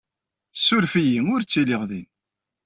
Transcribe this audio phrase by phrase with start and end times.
[0.53, 2.07] Ssuref-iyi, ur ttiliɣ din.